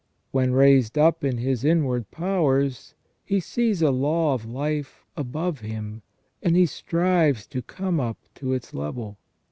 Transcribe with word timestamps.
When 0.31 0.53
raised 0.53 0.97
up 0.97 1.23
in 1.23 1.37
his 1.37 1.63
inward 1.63 2.09
powers, 2.09 2.95
he 3.23 3.39
sees 3.39 3.83
a 3.83 3.91
law 3.91 4.33
of 4.33 4.47
life 4.49 5.05
above 5.15 5.59
him, 5.59 6.01
and 6.41 6.55
he 6.55 6.65
strives 6.65 7.45
to 7.49 7.61
come 7.61 7.99
up 7.99 8.17
to 8.33 8.51
its 8.51 8.73
level. 8.73 9.19